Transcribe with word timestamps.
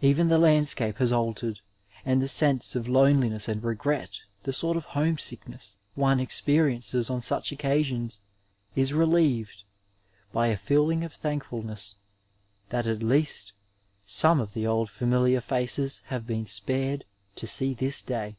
Even 0.00 0.28
the 0.28 0.38
landscape 0.38 0.96
has 0.96 1.12
altered, 1.12 1.60
and 2.02 2.22
the 2.22 2.28
sense 2.28 2.74
of 2.74 2.88
loneliness 2.88 3.46
and 3.46 3.62
regret, 3.62 4.22
the 4.44 4.52
sort 4.54 4.74
of 4.74 4.86
homesickness 4.96 5.76
one 5.94 6.16
experi 6.16 6.78
ences 6.78 7.10
on 7.10 7.20
such 7.20 7.52
occasions, 7.52 8.22
is 8.74 8.94
relieved 8.94 9.64
by 10.32 10.46
a 10.46 10.56
feeling 10.56 11.04
of 11.04 11.12
thankful 11.12 11.62
ness 11.62 11.96
that 12.70 12.86
at 12.86 13.02
least 13.02 13.52
some 14.06 14.40
of 14.40 14.54
the 14.54 14.66
old 14.66 14.88
familiar 14.88 15.42
faces 15.42 16.00
have 16.06 16.26
been 16.26 16.46
spared 16.46 17.04
to 17.34 17.46
see 17.46 17.74
this 17.74 18.00
day. 18.00 18.36